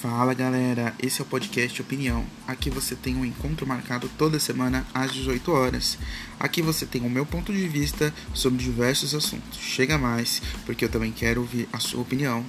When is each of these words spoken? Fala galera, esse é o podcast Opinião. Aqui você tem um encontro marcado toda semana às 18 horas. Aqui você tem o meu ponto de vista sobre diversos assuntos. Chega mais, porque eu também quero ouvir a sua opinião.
Fala 0.00 0.32
galera, 0.32 0.94
esse 0.98 1.20
é 1.20 1.22
o 1.22 1.26
podcast 1.26 1.82
Opinião. 1.82 2.24
Aqui 2.48 2.70
você 2.70 2.96
tem 2.96 3.14
um 3.16 3.24
encontro 3.24 3.66
marcado 3.66 4.10
toda 4.16 4.40
semana 4.40 4.86
às 4.94 5.12
18 5.12 5.52
horas. 5.52 5.98
Aqui 6.38 6.62
você 6.62 6.86
tem 6.86 7.02
o 7.02 7.10
meu 7.10 7.26
ponto 7.26 7.52
de 7.52 7.68
vista 7.68 8.10
sobre 8.32 8.64
diversos 8.64 9.14
assuntos. 9.14 9.58
Chega 9.58 9.98
mais, 9.98 10.40
porque 10.64 10.86
eu 10.86 10.88
também 10.88 11.12
quero 11.12 11.42
ouvir 11.42 11.68
a 11.70 11.78
sua 11.78 12.00
opinião. 12.00 12.46